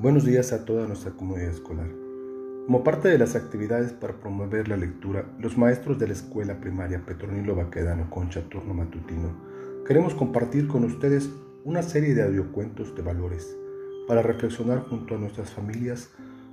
[0.00, 1.88] Buenos días a toda nuestra comunidad escolar.
[2.66, 7.04] Como parte de las actividades para promover la lectura, los maestros de la escuela primaria
[7.04, 9.34] Petronilo Baquedano Concha Turno Matutino
[9.84, 11.28] queremos compartir con ustedes
[11.64, 13.56] una serie de audiocuentos de valores
[14.06, 16.10] para reflexionar junto a nuestras familias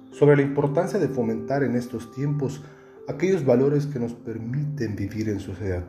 [0.10, 2.64] sobre la importancia de fomentar en estos tiempos
[3.08, 5.86] aquellos valores que nos permiten vivir en sociedad.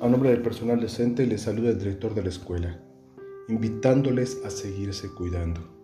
[0.00, 2.80] A nombre del personal docente les saluda el director de la escuela,
[3.46, 5.81] invitándoles a seguirse cuidando.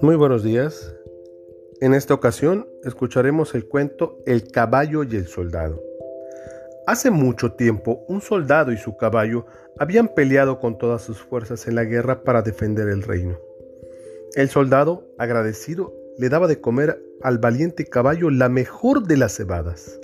[0.00, 0.94] Muy buenos días.
[1.80, 5.82] En esta ocasión escucharemos el cuento El caballo y el soldado.
[6.86, 11.74] Hace mucho tiempo un soldado y su caballo habían peleado con todas sus fuerzas en
[11.74, 13.40] la guerra para defender el reino.
[14.36, 19.98] El soldado, agradecido, le daba de comer al valiente caballo la mejor de las cebadas.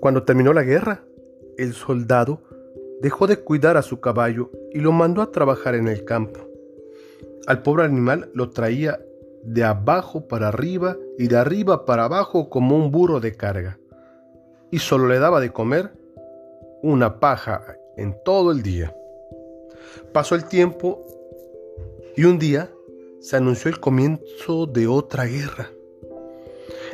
[0.00, 1.04] Cuando terminó la guerra,
[1.58, 2.40] el soldado
[3.02, 6.51] dejó de cuidar a su caballo y lo mandó a trabajar en el campo.
[7.46, 9.00] Al pobre animal lo traía
[9.42, 13.78] de abajo para arriba y de arriba para abajo como un burro de carga.
[14.70, 15.90] Y solo le daba de comer
[16.82, 18.94] una paja en todo el día.
[20.12, 21.04] Pasó el tiempo
[22.16, 22.70] y un día
[23.20, 25.70] se anunció el comienzo de otra guerra.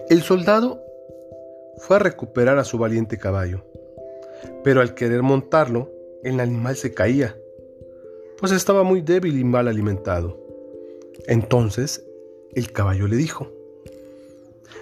[0.09, 0.83] El soldado
[1.77, 3.65] fue a recuperar a su valiente caballo,
[4.65, 5.91] pero al querer montarlo,
[6.23, 7.37] el animal se caía
[8.39, 10.39] pues estaba muy débil y mal alimentado.
[11.27, 12.05] Entonces
[12.55, 13.49] el caballo le dijo,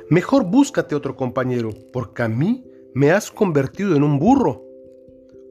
[0.09, 4.63] Mejor búscate otro compañero, porque a mí me has convertido en un burro.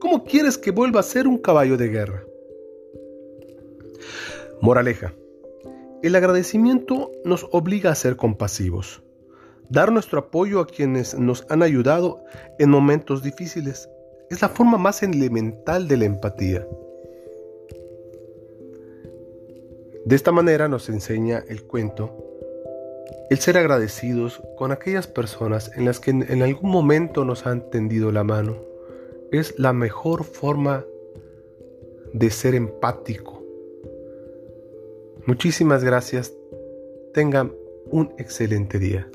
[0.00, 2.24] ¿Cómo quieres que vuelva a ser un caballo de guerra?
[4.62, 5.12] Moraleja.
[6.02, 9.02] El agradecimiento nos obliga a ser compasivos,
[9.68, 12.22] dar nuestro apoyo a quienes nos han ayudado
[12.58, 13.88] en momentos difíciles.
[14.30, 16.66] Es la forma más elemental de la empatía.
[20.06, 22.22] De esta manera nos enseña el cuento
[23.28, 28.12] el ser agradecidos con aquellas personas en las que en algún momento nos han tendido
[28.12, 28.56] la mano.
[29.32, 30.84] Es la mejor forma
[32.12, 33.42] de ser empático.
[35.26, 36.32] Muchísimas gracias.
[37.12, 37.52] Tengan
[37.90, 39.10] un excelente día.